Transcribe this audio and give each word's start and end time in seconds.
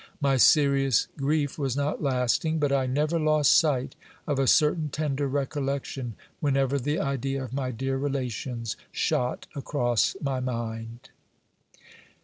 My 0.19 0.35
serious 0.35 1.07
grief 1.15 1.59
was 1.59 1.77
not 1.77 2.01
lasting: 2.01 2.57
but 2.57 2.71
I 2.71 2.87
never 2.87 3.19
lost 3.19 3.55
sight 3.55 3.93
of 4.25 4.39
a 4.39 4.47
certain 4.47 4.89
tender 4.89 5.27
recollection, 5.27 6.15
whenever 6.39 6.79
the 6.79 6.97
idea 6.99 7.43
of 7.43 7.53
my 7.53 7.69
dear 7.69 7.97
relations 7.97 8.75
shot 8.91 9.45
across 9.55 10.15
my 10.19 10.39
mind. 10.39 11.09